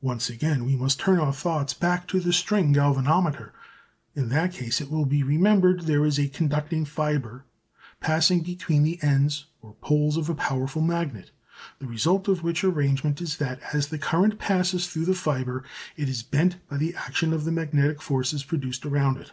[0.00, 3.52] Once again we must turn our thoughts back to the string galvanometer.
[4.14, 7.44] In that case, it will be remembered, there is a conducting fibre
[7.98, 11.32] passing between the ends or poles of a powerful magnet,
[11.80, 15.64] the result of which arrangement is that as the current passes through the fibre
[15.96, 19.32] it is bent by the action of the magnetic forces produced around it.